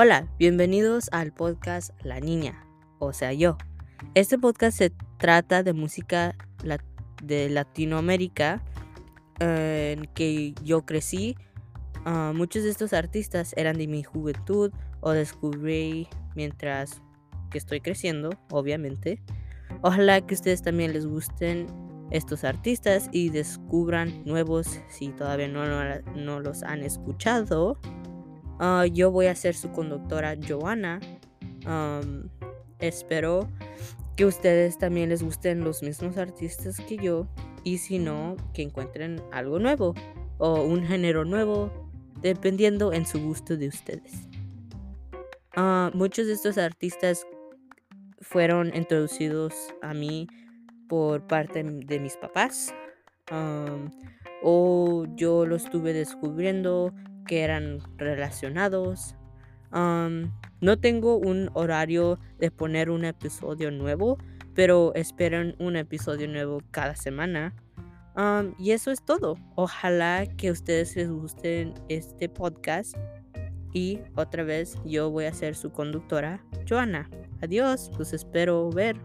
[0.00, 2.64] Hola, bienvenidos al podcast La Niña,
[3.00, 3.58] o sea yo.
[4.14, 6.36] Este podcast se trata de música
[7.20, 8.62] de Latinoamérica
[9.40, 11.36] en que yo crecí.
[12.04, 14.70] Ah, muchos de estos artistas eran de mi juventud
[15.00, 16.06] o descubrí
[16.36, 17.02] mientras
[17.50, 19.20] que estoy creciendo, obviamente.
[19.82, 21.66] Ojalá que ustedes también les gusten
[22.12, 25.64] estos artistas y descubran nuevos si todavía no,
[26.14, 27.80] no los han escuchado.
[28.58, 31.00] Ah, yo voy a ser su conductora Joana.
[32.80, 33.48] espero
[34.16, 37.28] que ustedes también les gusten los mismos artistas que yo
[37.62, 39.94] y si no, que encuentren algo nuevo
[40.38, 41.70] o un género nuevo,
[42.20, 44.28] dependiendo en su gusto de ustedes.
[45.54, 47.26] Ah, muchos de estos artistas
[48.20, 50.26] fueron introducidos a mí
[50.88, 52.74] por parte de mis papás
[54.42, 56.92] o yo lo estuve descubriendo
[57.26, 59.14] que eran relacionados.
[59.72, 64.18] no tengo un horario de poner un episodio nuevo,
[64.54, 67.54] pero esperen un episodio nuevo cada semana.
[68.58, 69.36] y eso es todo.
[69.54, 72.96] Ojalá que ustedes les guste este podcast.
[73.74, 77.10] Y otra vez yo voy a ser su conductora, Joana.
[77.42, 78.96] Adiós, los espero ver.